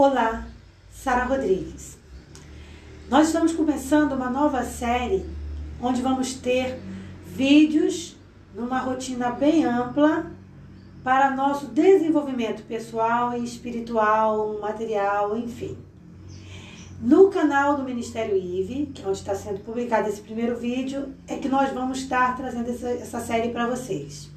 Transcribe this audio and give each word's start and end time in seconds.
Olá, 0.00 0.46
Sara 0.92 1.24
Rodrigues. 1.24 1.98
Nós 3.10 3.26
estamos 3.26 3.52
começando 3.52 4.12
uma 4.12 4.30
nova 4.30 4.62
série 4.62 5.28
onde 5.82 6.00
vamos 6.00 6.34
ter 6.34 6.78
vídeos 7.26 8.16
numa 8.54 8.78
rotina 8.78 9.30
bem 9.32 9.64
ampla 9.64 10.30
para 11.02 11.34
nosso 11.34 11.66
desenvolvimento 11.66 12.62
pessoal 12.62 13.36
e 13.36 13.42
espiritual, 13.42 14.60
material, 14.60 15.36
enfim. 15.36 15.76
No 17.00 17.28
canal 17.28 17.76
do 17.76 17.82
Ministério 17.82 18.36
IVE, 18.36 18.92
que 18.94 19.02
é 19.02 19.04
onde 19.04 19.18
está 19.18 19.34
sendo 19.34 19.58
publicado 19.64 20.08
esse 20.08 20.20
primeiro 20.20 20.56
vídeo, 20.56 21.12
é 21.26 21.38
que 21.38 21.48
nós 21.48 21.72
vamos 21.72 21.98
estar 21.98 22.36
trazendo 22.36 22.70
essa, 22.70 22.88
essa 22.88 23.18
série 23.18 23.48
para 23.48 23.66
vocês. 23.66 24.30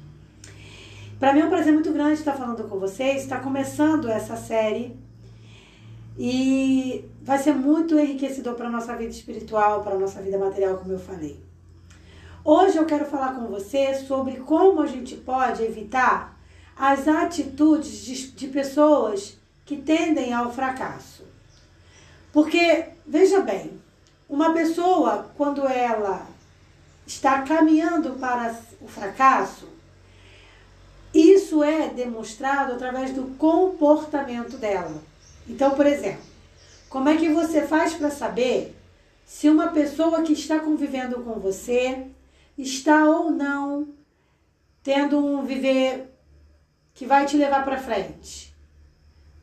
Para 1.20 1.32
mim 1.32 1.38
é 1.38 1.44
um 1.44 1.50
prazer 1.50 1.72
muito 1.72 1.92
grande 1.92 2.14
estar 2.14 2.32
falando 2.32 2.68
com 2.68 2.80
vocês, 2.80 3.22
está 3.22 3.38
começando 3.38 4.08
essa 4.08 4.34
série 4.34 5.00
e 6.18 7.08
vai 7.22 7.38
ser 7.38 7.54
muito 7.54 7.98
enriquecedor 7.98 8.54
para 8.54 8.68
a 8.68 8.70
nossa 8.70 8.94
vida 8.96 9.10
espiritual, 9.10 9.82
para 9.82 9.94
a 9.94 9.98
nossa 9.98 10.20
vida 10.20 10.38
material, 10.38 10.78
como 10.78 10.92
eu 10.92 10.98
falei. 10.98 11.40
Hoje 12.44 12.76
eu 12.76 12.86
quero 12.86 13.04
falar 13.04 13.34
com 13.34 13.46
você 13.46 13.94
sobre 13.94 14.36
como 14.40 14.82
a 14.82 14.86
gente 14.86 15.16
pode 15.16 15.62
evitar 15.62 16.36
as 16.76 17.06
atitudes 17.06 18.04
de, 18.04 18.32
de 18.32 18.48
pessoas 18.48 19.38
que 19.64 19.76
tendem 19.76 20.32
ao 20.32 20.52
fracasso. 20.52 21.24
Porque, 22.32 22.86
veja 23.06 23.40
bem, 23.40 23.80
uma 24.28 24.52
pessoa, 24.52 25.30
quando 25.36 25.66
ela 25.68 26.26
está 27.06 27.42
caminhando 27.42 28.14
para 28.14 28.58
o 28.80 28.88
fracasso, 28.88 29.68
isso 31.14 31.62
é 31.62 31.88
demonstrado 31.88 32.72
através 32.72 33.12
do 33.12 33.36
comportamento 33.36 34.56
dela. 34.56 35.11
Então, 35.48 35.72
por 35.72 35.86
exemplo, 35.86 36.22
como 36.88 37.08
é 37.08 37.16
que 37.16 37.28
você 37.28 37.62
faz 37.62 37.94
para 37.94 38.10
saber 38.10 38.76
se 39.24 39.48
uma 39.48 39.68
pessoa 39.68 40.22
que 40.22 40.32
está 40.32 40.58
convivendo 40.58 41.20
com 41.22 41.40
você 41.40 42.06
está 42.56 43.04
ou 43.04 43.30
não 43.30 43.88
tendo 44.82 45.18
um 45.18 45.42
viver 45.44 46.12
que 46.94 47.06
vai 47.06 47.26
te 47.26 47.36
levar 47.36 47.64
para 47.64 47.80
frente? 47.80 48.52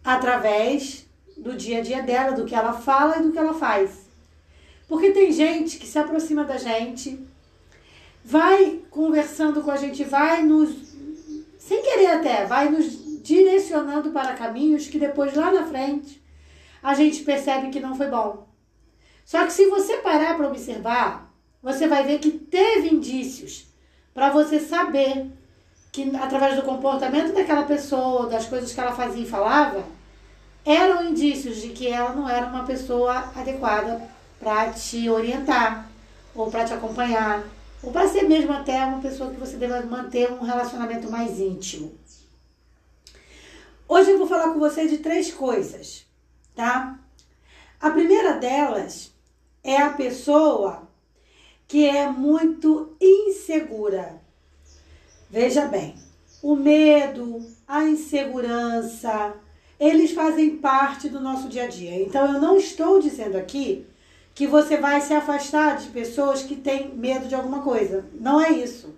Através 0.04 1.06
do 1.38 1.56
dia 1.56 1.80
a 1.80 1.82
dia 1.82 2.04
dela, 2.04 2.34
do 2.34 2.46
que 2.46 2.56
ela 2.56 2.74
fala 2.74 3.18
e 3.18 3.24
do 3.24 3.32
que 3.32 3.38
ela 3.38 3.54
faz. 3.54 4.08
Porque 4.88 5.12
tem 5.12 5.32
gente 5.32 5.78
que 5.78 5.88
se 5.88 6.00
aproxima 6.00 6.44
da 6.44 6.58
gente, 6.58 7.20
vai 8.24 8.82
conversando 8.90 9.62
com 9.62 9.72
a 9.72 9.78
gente, 9.78 10.04
vai 10.04 10.44
nos, 10.44 10.70
sem 11.58 11.82
querer 11.82 12.08
até, 12.08 12.46
vai 12.46 12.70
nos 12.70 12.99
direcionando 13.30 14.10
para 14.10 14.34
caminhos 14.34 14.88
que 14.88 14.98
depois 14.98 15.36
lá 15.36 15.52
na 15.52 15.68
frente 15.68 16.20
a 16.82 16.96
gente 16.96 17.22
percebe 17.22 17.70
que 17.70 17.80
não 17.80 17.96
foi 17.96 18.08
bom. 18.08 18.48
Só 19.24 19.46
que 19.46 19.54
se 19.54 19.68
você 19.68 19.98
parar 19.98 20.36
para 20.36 20.48
observar, 20.48 21.32
você 21.62 21.88
vai 21.88 22.04
ver 22.04 22.18
que 22.18 22.32
teve 22.32 22.90
indícios 22.90 23.68
para 24.16 24.32
você 24.32 24.60
saber 24.60 25.28
que 25.92 26.16
através 26.16 26.56
do 26.56 26.64
comportamento 26.64 27.32
daquela 27.32 27.64
pessoa, 27.64 28.28
das 28.28 28.48
coisas 28.48 28.74
que 28.74 28.80
ela 28.80 28.94
fazia 28.94 29.22
e 29.22 29.30
falava, 29.30 29.84
eram 30.66 31.08
indícios 31.08 31.58
de 31.62 31.70
que 31.70 31.88
ela 31.88 32.16
não 32.16 32.28
era 32.28 32.48
uma 32.48 32.64
pessoa 32.64 33.32
adequada 33.36 34.02
para 34.40 34.72
te 34.72 35.08
orientar, 35.08 35.88
ou 36.34 36.50
para 36.50 36.66
te 36.66 36.74
acompanhar, 36.74 37.44
ou 37.84 37.92
para 37.92 38.08
ser 38.08 38.24
mesmo 38.24 38.54
até 38.54 38.84
uma 38.86 39.02
pessoa 39.02 39.30
que 39.30 39.40
você 39.40 39.58
deva 39.58 39.82
manter 39.86 40.32
um 40.32 40.42
relacionamento 40.42 41.12
mais 41.12 41.40
íntimo. 41.40 41.92
Hoje 43.92 44.12
eu 44.12 44.20
vou 44.20 44.28
falar 44.28 44.54
com 44.54 44.60
você 44.60 44.88
de 44.88 45.00
três 45.00 45.34
coisas, 45.34 46.06
tá? 46.54 47.00
A 47.82 47.90
primeira 47.90 48.34
delas 48.34 49.12
é 49.64 49.78
a 49.78 49.90
pessoa 49.90 50.88
que 51.68 51.88
é 51.88 52.08
muito 52.08 52.96
insegura. 53.02 54.22
Veja 55.28 55.66
bem, 55.66 55.96
o 56.44 56.56
medo, 56.56 57.44
a 57.68 57.84
insegurança, 57.86 59.34
eles 59.80 60.12
fazem 60.12 60.58
parte 60.58 61.10
do 61.10 61.20
nosso 61.20 61.50
dia 61.50 61.64
a 61.64 61.68
dia. 61.68 62.00
Então 62.00 62.32
eu 62.32 62.40
não 62.40 62.58
estou 62.58 63.00
dizendo 63.00 63.40
aqui 63.40 63.88
que 64.36 64.46
você 64.46 64.78
vai 64.78 65.02
se 65.02 65.16
afastar 65.16 65.78
de 65.78 65.88
pessoas 65.88 66.44
que 66.44 66.56
têm 66.56 66.94
medo 66.94 67.28
de 67.28 67.34
alguma 67.34 67.64
coisa. 67.64 68.06
Não 68.14 68.40
é 68.40 68.52
isso. 68.52 68.94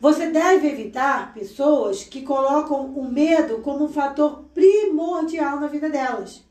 Você 0.00 0.28
deve 0.30 0.68
evitar 0.68 1.34
pessoas 1.34 2.04
que 2.04 2.22
colocam 2.22 2.86
o 2.86 3.10
medo 3.10 3.58
como 3.58 3.84
um 3.84 3.92
fator 3.92 4.44
primordial 4.54 5.58
na 5.58 5.66
vida 5.66 5.90
delas. 5.90 6.44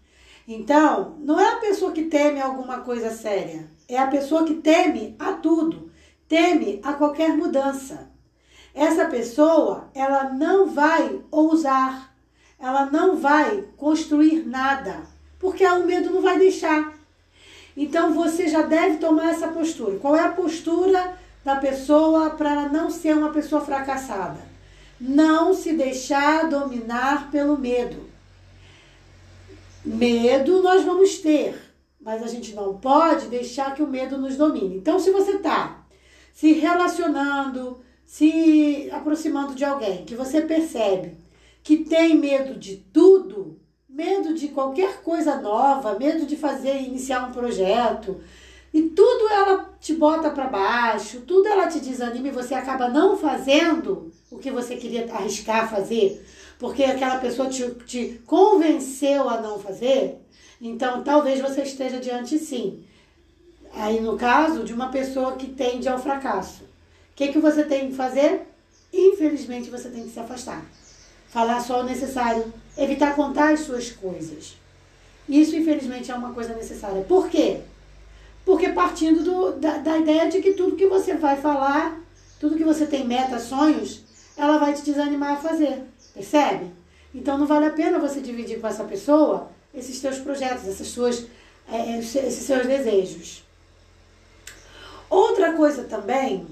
Então, 0.45 1.15
não 1.19 1.39
é 1.39 1.53
a 1.53 1.57
pessoa 1.57 1.93
que 1.93 2.03
teme 2.03 2.41
alguma 2.41 2.81
coisa 2.81 3.09
séria, 3.09 3.69
é 3.87 3.97
a 3.97 4.07
pessoa 4.07 4.43
que 4.43 4.55
teme 4.55 5.15
a 5.17 5.33
tudo, 5.33 5.89
teme 6.27 6.81
a 6.83 6.93
qualquer 6.93 7.37
mudança. 7.37 8.11
Essa 8.73 9.05
pessoa, 9.05 9.89
ela 9.93 10.25
não 10.25 10.67
vai 10.67 11.21
ousar, 11.31 12.13
ela 12.59 12.85
não 12.87 13.15
vai 13.15 13.63
construir 13.77 14.45
nada, 14.45 15.03
porque 15.39 15.65
o 15.65 15.85
medo 15.85 16.11
não 16.11 16.21
vai 16.21 16.37
deixar. 16.37 16.97
Então, 17.77 18.13
você 18.13 18.47
já 18.47 18.61
deve 18.61 18.97
tomar 18.97 19.29
essa 19.29 19.47
postura. 19.47 19.99
Qual 19.99 20.15
é 20.15 20.21
a 20.21 20.31
postura 20.31 21.17
da 21.47 21.55
pessoa 21.55 22.31
para 22.31 22.51
ela 22.51 22.67
não 22.67 22.89
ser 22.89 23.15
uma 23.15 23.29
pessoa 23.29 23.61
fracassada. 23.61 24.41
Não 24.99 25.53
se 25.53 25.71
deixar 25.71 26.49
dominar 26.49 27.31
pelo 27.31 27.57
medo. 27.57 28.05
Medo 29.85 30.61
nós 30.61 30.83
vamos 30.83 31.19
ter, 31.19 31.57
mas 32.01 32.21
a 32.21 32.27
gente 32.27 32.53
não 32.53 32.77
pode 32.77 33.27
deixar 33.27 33.73
que 33.73 33.81
o 33.81 33.87
medo 33.87 34.17
nos 34.17 34.35
domine. 34.35 34.75
Então, 34.75 34.99
se 34.99 35.09
você 35.09 35.37
está 35.37 35.85
se 36.33 36.51
relacionando, 36.51 37.79
se 38.05 38.89
aproximando 38.91 39.55
de 39.55 39.63
alguém 39.63 40.03
que 40.03 40.15
você 40.15 40.41
percebe 40.41 41.15
que 41.63 41.77
tem 41.77 42.17
medo 42.17 42.59
de 42.59 42.75
tudo, 42.91 43.57
medo 43.87 44.33
de 44.33 44.49
qualquer 44.49 45.01
coisa 45.01 45.39
nova, 45.39 45.97
medo 45.97 46.25
de 46.25 46.35
fazer, 46.35 46.81
iniciar 46.81 47.25
um 47.29 47.31
projeto, 47.31 48.19
e 48.77 48.89
tudo 48.89 49.27
ela 49.27 49.75
te 49.81 49.95
bota 49.95 50.29
para 50.29 50.45
baixo, 50.45 51.21
tudo 51.21 51.47
ela 51.47 51.65
te 51.65 51.79
desanima 51.79 52.27
e 52.27 52.31
você 52.31 52.53
acaba 52.53 52.87
não 52.87 53.17
fazendo 53.17 54.11
o 54.29 54.37
que 54.37 54.51
você 54.51 54.75
queria 54.75 55.11
arriscar 55.11 55.67
fazer, 55.67 56.23
porque 56.59 56.83
aquela 56.83 57.17
pessoa 57.17 57.49
te, 57.49 57.71
te 57.87 58.21
convenceu 58.27 59.27
a 59.27 59.41
não 59.41 59.57
fazer. 59.57 60.19
Então, 60.61 61.03
talvez 61.03 61.41
você 61.41 61.63
esteja 61.63 61.99
diante, 61.99 62.37
sim. 62.37 62.83
Aí, 63.73 63.99
no 63.99 64.15
caso, 64.15 64.63
de 64.63 64.75
uma 64.75 64.89
pessoa 64.89 65.37
que 65.37 65.47
tende 65.47 65.89
ao 65.89 65.97
fracasso. 65.97 66.63
O 66.63 66.67
que, 67.15 67.29
que 67.29 67.39
você 67.39 67.63
tem 67.63 67.89
que 67.89 67.95
fazer? 67.95 68.43
Infelizmente, 68.93 69.71
você 69.71 69.89
tem 69.89 70.03
que 70.03 70.11
se 70.11 70.19
afastar. 70.19 70.63
Falar 71.29 71.61
só 71.61 71.81
o 71.81 71.83
necessário. 71.83 72.53
Evitar 72.77 73.15
contar 73.15 73.53
as 73.53 73.61
suas 73.61 73.89
coisas. 73.89 74.55
Isso, 75.27 75.55
infelizmente, 75.55 76.11
é 76.11 76.15
uma 76.15 76.31
coisa 76.31 76.53
necessária. 76.53 77.01
Por 77.01 77.27
quê? 77.27 77.61
Porque 78.47 78.69
partindo 78.69 79.25
do, 79.25 79.51
da, 79.59 79.79
da 79.79 79.97
ideia 79.97 80.29
de 80.29 80.41
que 80.41 80.53
tudo 80.53 80.77
que 80.77 80.87
você 80.87 81.15
vai 81.15 81.35
falar, 81.35 81.99
tudo 82.39 82.55
que 82.55 82.63
você 82.63 82.87
tem 82.87 83.05
metas, 83.05 83.41
sonhos, 83.41 84.05
ela 84.37 84.57
vai 84.57 84.73
te 84.73 84.83
desanimar 84.83 85.33
a 85.33 85.41
fazer. 85.41 85.83
Percebe? 86.13 86.71
Então 87.13 87.37
não 87.37 87.45
vale 87.45 87.65
a 87.65 87.71
pena 87.71 87.99
você 87.99 88.21
dividir 88.21 88.61
com 88.61 88.67
essa 88.67 88.85
pessoa 88.85 89.51
esses 89.73 89.97
seus 89.97 90.19
projetos, 90.19 90.65
essas 90.65 90.87
suas, 90.87 91.25
é, 91.69 91.75
é 91.75 91.99
esses 91.99 92.45
seus 92.45 92.65
desejos. 92.65 93.43
Outra 95.09 95.51
coisa 95.51 95.83
também 95.83 96.47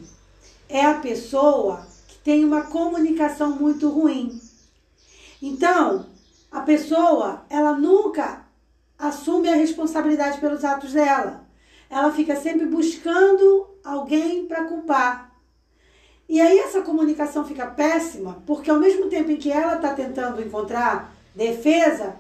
é 0.67 0.83
a 0.83 0.95
pessoa 0.95 1.88
que 2.09 2.17
tem 2.17 2.44
uma 2.44 2.63
comunicação 2.63 3.51
muito 3.51 3.88
ruim. 3.88 4.38
Então, 5.41 6.07
a 6.51 6.59
pessoa, 6.59 7.45
ela 7.50 7.71
nunca 7.71 8.45
assume 9.00 9.48
a 9.48 9.56
responsabilidade 9.56 10.41
pelos 10.41 10.65
atos 10.65 10.91
dela 10.91 11.44
ela 11.90 12.12
fica 12.12 12.36
sempre 12.36 12.66
buscando 12.66 13.68
alguém 13.84 14.46
para 14.46 14.66
culpar. 14.66 15.32
E 16.28 16.42
aí 16.42 16.58
essa 16.58 16.82
comunicação 16.82 17.46
fica 17.46 17.68
péssima, 17.68 18.42
porque 18.46 18.70
ao 18.70 18.80
mesmo 18.80 19.08
tempo 19.08 19.30
em 19.30 19.38
que 19.38 19.52
ela 19.52 19.76
está 19.76 19.94
tentando 19.94 20.42
encontrar 20.42 21.16
defesa, 21.36 22.16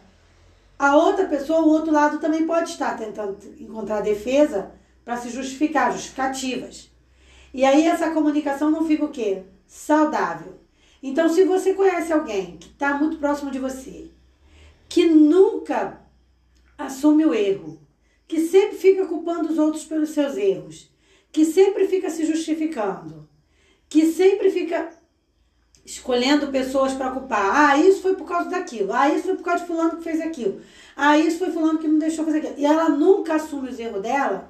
a 0.77 0.95
outra 0.95 1.25
pessoa, 1.25 1.61
o 1.61 1.69
outro 1.69 1.91
lado 1.91 2.19
também 2.19 2.45
pode 2.45 2.69
estar 2.69 2.95
tentando 2.97 3.37
encontrar 3.59 4.01
defesa 4.01 4.71
para 5.03 5.17
se 5.17 5.29
justificar, 5.29 5.91
justificativas. 5.91 6.91
E 7.53 7.63
aí 7.63 7.87
essa 7.87 8.11
comunicação 8.11 8.69
não 8.69 8.85
fica 8.85 9.05
o 9.05 9.11
quê? 9.11 9.43
Saudável. 9.65 10.59
Então, 11.01 11.29
se 11.29 11.43
você 11.43 11.73
conhece 11.73 12.11
alguém 12.11 12.57
que 12.57 12.67
está 12.67 12.95
muito 12.97 13.17
próximo 13.17 13.51
de 13.51 13.59
você, 13.59 14.09
que 14.89 15.05
nunca 15.05 16.01
assume 16.77 17.25
o 17.25 17.33
erro, 17.33 17.79
que 18.27 18.39
sempre 18.47 18.77
fica 18.77 19.05
culpando 19.05 19.51
os 19.51 19.57
outros 19.57 19.85
pelos 19.85 20.09
seus 20.09 20.35
erros, 20.37 20.89
que 21.31 21.45
sempre 21.45 21.87
fica 21.87 22.09
se 22.09 22.25
justificando, 22.25 23.27
que 23.87 24.05
sempre 24.05 24.49
fica 24.49 24.89
escolhendo 25.85 26.47
pessoas 26.47 26.93
para 26.93 27.11
ocupar. 27.11 27.51
Ah, 27.53 27.77
isso 27.77 28.01
foi 28.01 28.15
por 28.15 28.27
causa 28.27 28.49
daquilo. 28.49 28.91
Ah, 28.91 29.09
isso 29.09 29.25
foi 29.25 29.35
por 29.35 29.43
causa 29.43 29.61
de 29.61 29.67
fulano 29.67 29.97
que 29.97 30.03
fez 30.03 30.19
aquilo. 30.19 30.59
Ah, 30.95 31.17
isso 31.17 31.37
foi 31.37 31.51
fulano 31.51 31.77
que 31.77 31.87
me 31.87 31.99
deixou 31.99 32.25
fazer 32.25 32.39
aquilo. 32.39 32.55
E 32.57 32.65
ela 32.65 32.89
nunca 32.89 33.35
assume 33.35 33.69
os 33.69 33.79
erros 33.79 34.01
dela. 34.01 34.49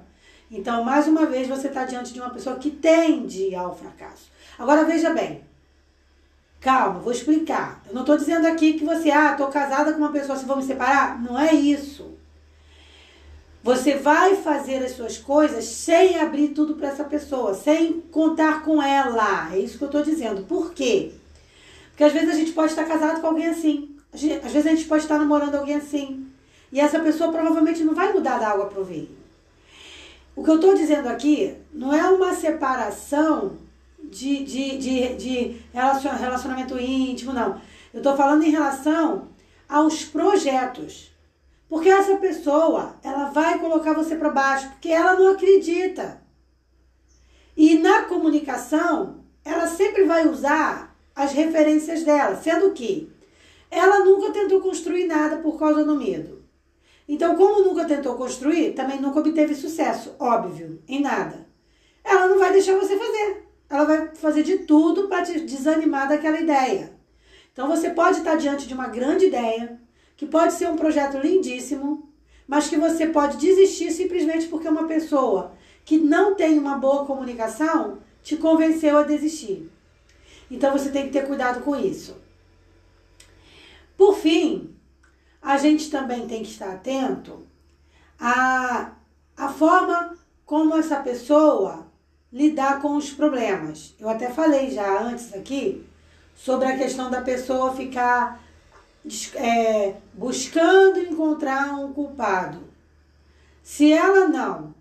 Então, 0.50 0.84
mais 0.84 1.08
uma 1.08 1.26
vez, 1.26 1.48
você 1.48 1.68
está 1.68 1.84
diante 1.84 2.14
de 2.14 2.20
uma 2.20 2.30
pessoa 2.30 2.56
que 2.56 2.72
tende 2.72 3.54
ao 3.54 3.76
fracasso. 3.76 4.32
Agora, 4.58 4.86
veja 4.86 5.10
bem. 5.10 5.44
Calma, 6.62 7.00
vou 7.00 7.12
explicar. 7.12 7.84
Eu 7.88 7.94
não 7.94 8.02
estou 8.02 8.18
dizendo 8.18 8.48
aqui 8.48 8.74
que 8.74 8.86
você, 8.86 9.12
ah, 9.12 9.32
estou 9.32 9.48
casada 9.48 9.92
com 9.92 10.00
uma 10.00 10.12
pessoa, 10.12 10.38
se 10.38 10.46
vou 10.46 10.56
me 10.56 10.64
separar. 10.64 11.22
Não 11.22 11.38
é 11.38 11.54
isso. 11.54 12.15
Você 13.66 13.96
vai 13.96 14.36
fazer 14.36 14.86
as 14.86 14.92
suas 14.92 15.18
coisas 15.18 15.66
sem 15.66 16.20
abrir 16.20 16.50
tudo 16.50 16.76
para 16.76 16.90
essa 16.90 17.04
pessoa, 17.04 17.56
sem 17.56 18.00
contar 18.12 18.64
com 18.64 18.80
ela. 18.80 19.52
É 19.52 19.58
isso 19.58 19.80
que 19.80 19.84
eu 19.84 19.88
estou 19.88 20.04
dizendo. 20.04 20.44
Por 20.44 20.72
quê? 20.72 21.14
Porque 21.90 22.04
às 22.04 22.14
vezes 22.14 22.30
a 22.30 22.38
gente 22.38 22.52
pode 22.52 22.74
estar 22.74 22.86
casado 22.86 23.22
com 23.22 23.26
alguém 23.26 23.48
assim. 23.48 23.90
Às 24.14 24.52
vezes 24.52 24.68
a 24.68 24.70
gente 24.70 24.86
pode 24.86 25.02
estar 25.02 25.18
namorando 25.18 25.56
alguém 25.56 25.78
assim. 25.78 26.28
E 26.72 26.80
essa 26.80 27.00
pessoa 27.00 27.32
provavelmente 27.32 27.84
não 27.84 27.96
vai 27.96 28.14
mudar 28.14 28.38
da 28.38 28.50
água 28.50 28.68
para 28.68 28.80
o 28.80 28.86
vinho. 28.86 29.10
O 30.36 30.44
que 30.44 30.52
eu 30.52 30.58
estou 30.58 30.76
dizendo 30.76 31.08
aqui 31.08 31.56
não 31.74 31.92
é 31.92 32.08
uma 32.08 32.36
separação 32.36 33.58
de, 34.04 34.44
de, 34.44 34.78
de, 34.78 35.16
de 35.16 35.62
relacionamento 35.74 36.78
íntimo, 36.78 37.34
não. 37.34 37.60
Eu 37.92 37.98
estou 37.98 38.16
falando 38.16 38.44
em 38.44 38.52
relação 38.52 39.28
aos 39.68 40.04
projetos. 40.04 41.15
Porque 41.68 41.90
essa 41.90 42.18
pessoa, 42.18 42.96
ela 43.04 43.26
vai 43.30 43.60
colocar 43.60 43.94
você 43.94 44.16
para 44.16 44.30
baixo, 44.30 44.70
porque 44.70 44.90
ela 44.90 45.16
não 45.16 45.30
acredita. 45.30 46.22
E 47.58 47.78
na 47.80 48.04
comunicação, 48.04 49.24
ela 49.44 49.68
sempre 49.68 50.04
vai 50.04 50.28
usar 50.28 50.96
as 51.16 51.32
referências 51.32 52.04
dela, 52.04 52.36
sendo 52.36 52.72
que 52.72 53.12
ela 53.72 54.04
nunca 54.04 54.32
tentou 54.32 54.62
construir 54.62 55.06
nada 55.06 55.38
por 55.38 55.58
causa 55.58 55.84
do 55.84 55.96
medo. 55.96 56.44
Então, 57.08 57.36
como 57.36 57.64
nunca 57.64 57.86
tentou 57.86 58.16
construir, 58.16 58.74
também 58.74 59.00
nunca 59.00 59.20
obteve 59.20 59.54
sucesso, 59.54 60.16
óbvio, 60.20 60.82
em 60.88 61.02
nada. 61.02 61.48
Ela 62.04 62.28
não 62.28 62.40
vai 62.40 62.52
deixar 62.52 62.78
você 62.78 62.98
fazer. 62.98 63.44
Ela 63.70 63.86
vai 63.86 64.16
fazer 64.16 64.44
de 64.44 64.60
tudo 64.60 65.08
para 65.08 65.24
te 65.24 65.40
desanimar 65.40 66.08
daquela 66.08 66.40
ideia. 66.40 66.94
Então, 67.54 67.68
você 67.68 67.92
pode 67.92 68.20
estar 68.20 68.36
diante 68.36 68.68
de 68.68 68.74
uma 68.74 68.88
grande 68.88 69.28
ideia, 69.28 69.80
que 70.16 70.26
pode 70.26 70.54
ser 70.54 70.70
um 70.70 70.76
projeto 70.76 71.18
lindíssimo, 71.18 72.10
mas 72.48 72.68
que 72.68 72.78
você 72.78 73.08
pode 73.08 73.38
desistir 73.38 73.92
simplesmente 73.92 74.48
porque 74.48 74.68
uma 74.68 74.88
pessoa 74.88 75.54
que 75.84 75.98
não 75.98 76.36
tem 76.36 76.58
uma 76.58 76.78
boa 76.78 77.06
comunicação 77.06 78.00
te 78.24 78.38
convenceu 78.38 78.98
a 78.98 79.04
desistir. 79.04 79.72
Então 80.50 80.72
você 80.72 80.90
tem 80.90 81.06
que 81.06 81.14
ter 81.14 81.26
cuidado 81.26 81.64
com 81.64 81.76
isso. 81.76 82.18
Por 83.98 84.16
fim, 84.16 84.76
a 85.42 85.58
gente 85.58 85.90
também 85.90 86.28
tem 86.28 86.44
que 86.44 86.50
estar 86.50 86.72
atento 86.72 87.46
à, 88.20 88.92
à 89.38 89.50
forma 89.50 90.18
como 90.46 90.76
essa 90.76 90.98
pessoa 90.98 91.88
lidar 92.32 92.82
com 92.82 92.96
os 92.96 93.12
problemas. 93.12 93.96
Eu 94.00 94.10
até 94.10 94.30
falei 94.30 94.70
já 94.72 95.02
antes 95.02 95.34
aqui 95.34 95.86
sobre 96.36 96.68
a 96.68 96.78
questão 96.78 97.10
da 97.10 97.22
pessoa 97.22 97.74
ficar 97.74 98.44
é, 99.36 99.96
buscando 100.14 101.00
encontrar 101.00 101.74
um 101.76 101.94
culpado. 101.94 102.60
Se 103.62 103.92
ela 103.92 104.28
não 104.28 104.74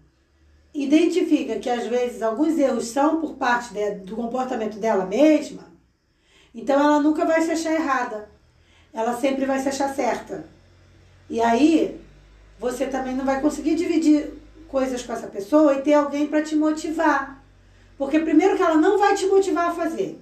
identifica 0.72 1.58
que 1.58 1.70
às 1.70 1.86
vezes 1.86 2.22
alguns 2.22 2.58
erros 2.58 2.86
são 2.88 3.20
por 3.20 3.34
parte 3.34 3.72
de, 3.72 3.90
do 3.96 4.16
comportamento 4.16 4.78
dela 4.78 5.06
mesma, 5.06 5.64
então 6.54 6.76
ela 6.76 7.00
nunca 7.00 7.24
vai 7.24 7.42
se 7.42 7.50
achar 7.50 7.72
errada. 7.72 8.28
Ela 8.92 9.16
sempre 9.16 9.44
vai 9.44 9.58
se 9.58 9.68
achar 9.68 9.94
certa. 9.94 10.46
E 11.28 11.40
aí 11.40 12.00
você 12.58 12.86
também 12.86 13.14
não 13.14 13.24
vai 13.24 13.40
conseguir 13.40 13.74
dividir 13.74 14.32
coisas 14.68 15.02
com 15.02 15.12
essa 15.12 15.26
pessoa 15.26 15.74
e 15.74 15.82
ter 15.82 15.94
alguém 15.94 16.26
para 16.26 16.42
te 16.42 16.54
motivar. 16.54 17.42
Porque 17.98 18.18
primeiro 18.18 18.56
que 18.56 18.62
ela 18.62 18.76
não 18.76 18.98
vai 18.98 19.14
te 19.14 19.26
motivar 19.26 19.70
a 19.70 19.74
fazer. 19.74 20.20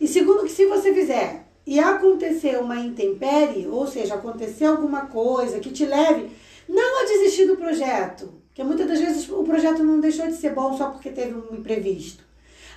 E 0.00 0.06
segundo 0.06 0.42
que 0.42 0.50
se 0.50 0.66
você 0.66 0.92
fizer 0.92 1.43
e 1.66 1.80
acontecer 1.80 2.58
uma 2.58 2.78
intempérie, 2.78 3.66
ou 3.66 3.86
seja, 3.86 4.14
acontecer 4.14 4.66
alguma 4.66 5.06
coisa 5.06 5.60
que 5.60 5.70
te 5.70 5.86
leve 5.86 6.30
não 6.68 7.02
a 7.02 7.04
desistir 7.04 7.46
do 7.46 7.56
projeto, 7.56 8.32
porque 8.46 8.62
muitas 8.62 8.86
das 8.86 9.00
vezes 9.00 9.28
o 9.28 9.42
projeto 9.42 9.82
não 9.82 10.00
deixou 10.00 10.26
de 10.26 10.36
ser 10.36 10.50
bom 10.54 10.76
só 10.76 10.90
porque 10.90 11.10
teve 11.10 11.34
um 11.34 11.54
imprevisto. 11.54 12.24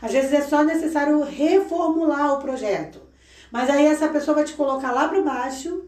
Às 0.01 0.11
vezes 0.11 0.33
é 0.33 0.41
só 0.41 0.63
necessário 0.63 1.21
reformular 1.23 2.33
o 2.33 2.41
projeto. 2.41 3.01
Mas 3.51 3.69
aí 3.69 3.85
essa 3.85 4.09
pessoa 4.09 4.35
vai 4.35 4.43
te 4.43 4.53
colocar 4.53 4.91
lá 4.91 5.07
para 5.07 5.21
baixo, 5.21 5.85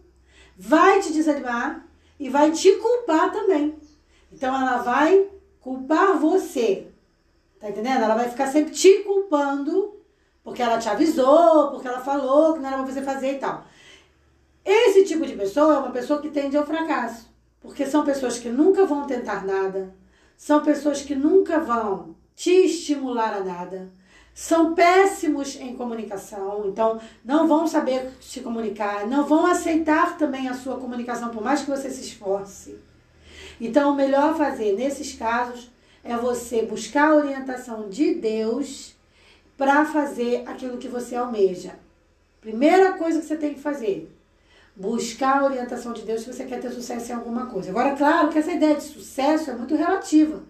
vai 0.57 1.01
te 1.01 1.11
desanimar 1.11 1.85
e 2.19 2.29
vai 2.29 2.51
te 2.51 2.71
culpar 2.73 3.31
também. 3.31 3.75
Então 4.31 4.55
ela 4.55 4.77
vai 4.77 5.27
culpar 5.59 6.17
você. 6.17 6.87
Tá 7.59 7.69
entendendo? 7.69 8.03
Ela 8.03 8.15
vai 8.15 8.29
ficar 8.29 8.47
sempre 8.47 8.71
te 8.71 9.03
culpando 9.03 9.98
porque 10.43 10.61
ela 10.61 10.77
te 10.77 10.89
avisou, 10.89 11.71
porque 11.71 11.87
ela 11.87 11.99
falou 11.99 12.53
que 12.53 12.59
não 12.59 12.67
era 12.67 12.83
pra 12.83 12.91
você 12.91 13.01
fazer 13.01 13.33
e 13.33 13.39
tal. 13.39 13.63
Esse 14.63 15.05
tipo 15.05 15.25
de 15.25 15.33
pessoa 15.33 15.75
é 15.75 15.79
uma 15.79 15.91
pessoa 15.91 16.21
que 16.21 16.29
tende 16.29 16.57
ao 16.57 16.65
fracasso. 16.65 17.29
Porque 17.61 17.85
são 17.85 18.05
pessoas 18.05 18.39
que 18.39 18.49
nunca 18.49 18.85
vão 18.85 19.05
tentar 19.05 19.45
nada, 19.45 19.93
são 20.37 20.63
pessoas 20.63 21.01
que 21.01 21.13
nunca 21.13 21.59
vão 21.59 22.15
te 22.35 22.51
estimular 22.51 23.33
a 23.33 23.43
nada, 23.43 23.91
são 24.33 24.73
péssimos 24.73 25.57
em 25.57 25.75
comunicação, 25.75 26.63
então 26.67 27.01
não 27.25 27.45
vão 27.45 27.67
saber 27.67 28.11
se 28.21 28.39
comunicar, 28.39 29.05
não 29.05 29.25
vão 29.25 29.45
aceitar 29.45 30.17
também 30.17 30.47
a 30.47 30.53
sua 30.53 30.77
comunicação, 30.77 31.29
por 31.29 31.43
mais 31.43 31.61
que 31.61 31.69
você 31.69 31.89
se 31.89 32.01
esforce. 32.01 32.79
Então, 33.59 33.91
o 33.91 33.95
melhor 33.95 34.37
fazer 34.37 34.77
nesses 34.77 35.13
casos 35.13 35.69
é 36.01 36.15
você 36.15 36.61
buscar 36.61 37.11
a 37.11 37.15
orientação 37.15 37.89
de 37.89 38.15
Deus 38.15 38.95
para 39.59 39.83
fazer 39.83 40.43
aquilo 40.45 40.77
que 40.77 40.87
você 40.87 41.17
almeja. 41.17 41.73
Primeira 42.39 42.93
coisa 42.93 43.19
que 43.19 43.25
você 43.25 43.35
tem 43.35 43.53
que 43.53 43.59
fazer, 43.59 44.09
buscar 44.73 45.41
a 45.41 45.45
orientação 45.45 45.91
de 45.91 46.03
Deus 46.03 46.21
se 46.21 46.31
você 46.31 46.45
quer 46.45 46.61
ter 46.61 46.71
sucesso 46.71 47.11
em 47.11 47.15
alguma 47.15 47.47
coisa. 47.47 47.69
Agora, 47.69 47.93
claro 47.93 48.29
que 48.29 48.39
essa 48.39 48.53
ideia 48.53 48.75
de 48.75 48.83
sucesso 48.83 49.51
é 49.51 49.53
muito 49.53 49.75
relativa, 49.75 50.41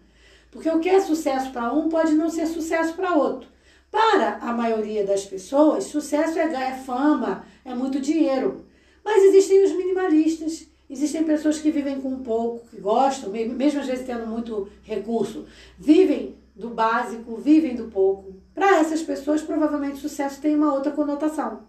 porque 0.52 0.70
o 0.70 0.80
que 0.80 0.88
é 0.88 1.00
sucesso 1.00 1.52
para 1.52 1.74
um 1.74 1.90
pode 1.90 2.14
não 2.14 2.30
ser 2.30 2.46
sucesso 2.46 2.94
para 2.94 3.16
outro. 3.16 3.50
Para 3.90 4.36
a 4.36 4.54
maioria 4.54 5.04
das 5.04 5.26
pessoas, 5.26 5.86
sucesso 5.86 6.38
é 6.38 6.48
ganhar 6.48 6.78
fama, 6.78 7.44
é 7.66 7.74
muito 7.74 8.00
dinheiro. 8.00 8.64
Mas 9.04 9.24
existem 9.24 9.64
os 9.64 9.72
minimalistas, 9.72 10.68
existem 10.88 11.24
pessoas 11.24 11.58
que 11.58 11.72
vivem 11.72 12.00
com 12.00 12.20
pouco, 12.20 12.68
que 12.68 12.80
gostam, 12.80 13.32
mesmo 13.32 13.80
às 13.80 13.88
vezes 13.88 14.06
tendo 14.06 14.28
muito 14.28 14.70
recurso, 14.84 15.48
vivem 15.80 16.38
do 16.60 16.70
básico, 16.70 17.38
vivem 17.38 17.76
do 17.76 17.86
pouco. 17.86 18.36
Para 18.54 18.80
essas 18.80 19.02
pessoas, 19.02 19.42
provavelmente 19.42 19.98
sucesso 19.98 20.42
tem 20.42 20.56
uma 20.56 20.74
outra 20.74 20.92
conotação. 20.92 21.64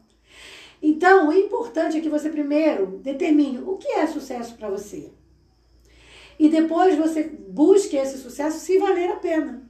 Então, 0.83 1.29
o 1.29 1.33
importante 1.33 1.97
é 1.97 2.01
que 2.01 2.09
você 2.09 2.29
primeiro 2.29 2.99
determine 3.03 3.59
o 3.59 3.77
que 3.77 3.89
é 3.89 4.07
sucesso 4.07 4.57
para 4.57 4.69
você. 4.69 5.13
E 6.39 6.49
depois 6.49 6.97
você 6.97 7.23
busque 7.23 7.97
esse 7.97 8.19
sucesso 8.19 8.59
se 8.59 8.79
valer 8.79 9.11
a 9.11 9.17
pena, 9.17 9.63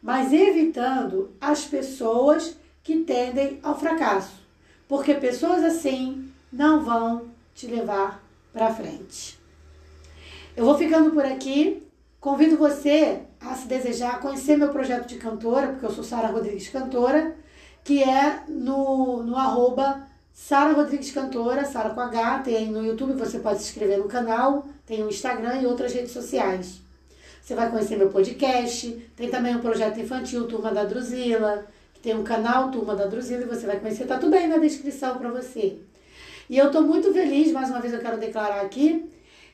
mas 0.00 0.32
evitando 0.32 1.34
as 1.40 1.64
pessoas 1.64 2.56
que 2.82 2.98
tendem 2.98 3.58
ao 3.62 3.78
fracasso, 3.78 4.46
porque 4.86 5.14
pessoas 5.14 5.64
assim 5.64 6.30
não 6.52 6.84
vão 6.84 7.30
te 7.54 7.66
levar 7.66 8.22
para 8.52 8.72
frente. 8.72 9.38
Eu 10.56 10.64
vou 10.64 10.76
ficando 10.76 11.10
por 11.10 11.24
aqui. 11.24 11.82
Convido 12.20 12.56
você 12.56 13.22
a 13.40 13.54
se 13.54 13.66
desejar 13.66 14.20
conhecer 14.20 14.56
meu 14.56 14.68
projeto 14.68 15.06
de 15.06 15.16
cantora, 15.16 15.68
porque 15.68 15.86
eu 15.86 15.90
sou 15.90 16.04
Sara 16.04 16.28
Rodrigues 16.28 16.68
Cantora, 16.68 17.34
que 17.82 18.02
é 18.02 18.42
no, 18.48 19.22
no 19.22 19.36
arroba 19.36 20.06
Sara 20.32 20.72
Rodrigues 20.72 21.10
Cantora, 21.10 21.64
Sara 21.64 21.90
com 21.90 22.00
H, 22.00 22.40
tem 22.40 22.70
no 22.70 22.84
YouTube, 22.84 23.14
você 23.14 23.38
pode 23.38 23.60
se 23.60 23.70
inscrever 23.70 23.98
no 23.98 24.04
canal, 24.04 24.66
tem 24.86 25.02
o 25.02 25.08
Instagram 25.08 25.60
e 25.60 25.66
outras 25.66 25.92
redes 25.92 26.12
sociais. 26.12 26.80
Você 27.40 27.54
vai 27.54 27.70
conhecer 27.70 27.96
meu 27.96 28.10
podcast, 28.10 28.90
tem 29.16 29.30
também 29.30 29.56
um 29.56 29.60
projeto 29.60 29.98
infantil, 29.98 30.46
Turma 30.46 30.70
da 30.70 30.84
Druzila, 30.84 31.66
que 31.94 32.00
tem 32.00 32.16
um 32.16 32.22
canal 32.22 32.70
Turma 32.70 32.94
da 32.94 33.06
Druzila 33.06 33.42
e 33.42 33.46
você 33.46 33.66
vai 33.66 33.80
conhecer, 33.80 34.06
tá 34.06 34.18
tudo 34.18 34.34
aí 34.34 34.46
na 34.46 34.58
descrição 34.58 35.16
para 35.16 35.30
você. 35.30 35.78
E 36.48 36.58
eu 36.58 36.66
estou 36.66 36.82
muito 36.82 37.12
feliz, 37.12 37.52
mais 37.52 37.70
uma 37.70 37.80
vez 37.80 37.94
eu 37.94 38.00
quero 38.00 38.18
declarar 38.18 38.60
aqui, 38.60 39.10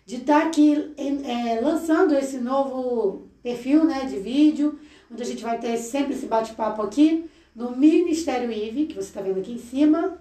de 0.06 0.16
estar 0.16 0.42
tá 0.42 0.46
aqui 0.46 0.94
é, 0.96 1.60
lançando 1.60 2.14
esse 2.14 2.38
novo 2.38 3.26
perfil 3.42 3.84
né, 3.84 4.04
de 4.04 4.18
vídeo, 4.20 4.78
onde 5.10 5.20
a 5.20 5.26
gente 5.26 5.42
vai 5.42 5.58
ter 5.58 5.76
sempre 5.78 6.14
esse 6.14 6.26
bate-papo 6.26 6.80
aqui 6.80 7.28
no 7.54 7.76
Ministério 7.76 8.52
IVE, 8.52 8.86
que 8.86 8.94
você 8.94 9.08
está 9.08 9.20
vendo 9.20 9.40
aqui 9.40 9.52
em 9.52 9.58
cima, 9.58 10.16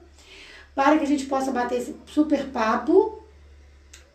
para 0.74 0.98
que 0.98 1.04
a 1.04 1.08
gente 1.08 1.26
possa 1.28 1.52
bater 1.52 1.78
esse 1.78 1.96
super 2.08 2.48
papo 2.48 3.22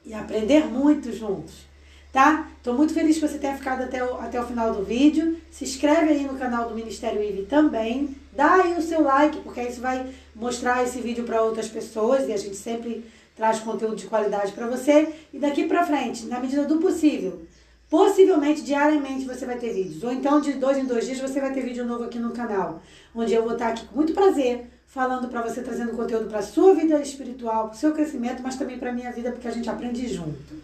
e 0.05 0.13
aprender 0.13 0.67
muito 0.67 1.13
juntos. 1.13 1.69
tá? 2.13 2.49
Tô 2.63 2.73
muito 2.73 2.93
feliz 2.93 3.19
que 3.19 3.29
você 3.29 3.39
tenha 3.39 3.57
ficado 3.57 3.85
até 3.85 4.03
o, 4.03 4.17
até 4.17 4.41
o 4.41 4.47
final 4.47 4.75
do 4.75 4.83
vídeo. 4.83 5.39
Se 5.51 5.65
inscreve 5.65 6.13
aí 6.13 6.25
no 6.25 6.37
canal 6.37 6.69
do 6.69 6.75
Ministério 6.75 7.23
IVE 7.23 7.43
também. 7.43 8.17
Dá 8.33 8.55
aí 8.55 8.77
o 8.77 8.83
seu 8.83 9.03
like, 9.03 9.39
porque 9.41 9.63
isso 9.63 9.81
vai 9.81 10.13
mostrar 10.35 10.83
esse 10.83 11.01
vídeo 11.01 11.25
para 11.25 11.43
outras 11.43 11.69
pessoas 11.69 12.29
e 12.29 12.33
a 12.33 12.37
gente 12.37 12.57
sempre 12.57 13.05
traz 13.41 13.59
conteúdo 13.61 13.97
de 13.97 14.07
qualidade 14.07 14.53
para 14.53 14.67
você. 14.67 15.15
E 15.33 15.39
daqui 15.39 15.67
para 15.67 15.87
frente, 15.87 16.27
na 16.27 16.39
medida 16.39 16.67
do 16.67 16.77
possível, 16.77 17.41
possivelmente 17.89 18.61
diariamente 18.61 19.25
você 19.25 19.47
vai 19.47 19.57
ter 19.57 19.73
vídeos. 19.73 20.05
Ou 20.05 20.13
então 20.13 20.43
de 20.43 20.53
dois 20.53 20.77
em 20.77 20.85
dois 20.85 21.07
dias 21.07 21.19
você 21.19 21.41
vai 21.41 21.51
ter 21.51 21.63
vídeo 21.63 21.87
novo 21.87 22.05
aqui 22.05 22.19
no 22.19 22.33
canal, 22.33 22.83
onde 23.15 23.33
eu 23.33 23.43
vou 23.43 23.55
estar 23.55 23.69
aqui 23.69 23.87
com 23.87 23.97
muito 23.97 24.13
prazer 24.13 24.67
falando 24.87 25.29
para 25.29 25.41
você, 25.41 25.63
trazendo 25.63 25.97
conteúdo 25.97 26.29
para 26.29 26.43
sua 26.43 26.75
vida 26.75 27.01
espiritual, 27.01 27.69
para 27.69 27.77
o 27.77 27.79
seu 27.79 27.95
crescimento, 27.95 28.43
mas 28.43 28.57
também 28.57 28.79
para 28.79 28.93
minha 28.93 29.11
vida, 29.11 29.33
porque 29.33 29.49
a 29.49 29.53
gente 29.53 29.71
aprende 29.71 30.07
junto. 30.07 30.55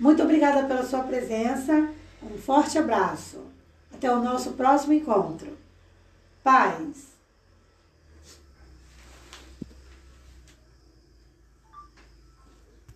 Muito 0.00 0.20
obrigada 0.20 0.66
pela 0.66 0.82
sua 0.82 1.00
presença. 1.04 1.88
Um 2.22 2.38
forte 2.38 2.76
abraço. 2.76 3.38
Até 3.94 4.10
o 4.10 4.20
nosso 4.20 4.52
próximo 4.52 4.94
encontro. 4.94 5.56
Paz. 6.42 7.19